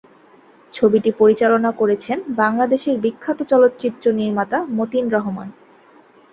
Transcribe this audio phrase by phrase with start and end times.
[0.73, 5.47] ছবিটি পরিচালনা করেছেন বাংলাদেশের বিখ্যাত চলচ্চিত্র নির্মাতা মতিন রহমান।